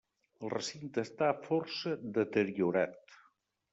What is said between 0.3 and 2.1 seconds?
El recinte està força